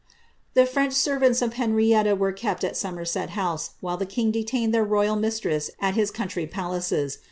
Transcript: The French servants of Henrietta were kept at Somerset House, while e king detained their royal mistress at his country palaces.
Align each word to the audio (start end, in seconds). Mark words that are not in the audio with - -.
The 0.55 0.65
French 0.65 0.93
servants 0.93 1.43
of 1.43 1.53
Henrietta 1.53 2.15
were 2.15 2.31
kept 2.31 2.63
at 2.63 2.75
Somerset 2.75 3.29
House, 3.37 3.75
while 3.81 4.01
e 4.01 4.05
king 4.07 4.31
detained 4.31 4.73
their 4.73 4.83
royal 4.83 5.15
mistress 5.15 5.69
at 5.79 5.93
his 5.93 6.09
country 6.09 6.47
palaces. 6.47 7.19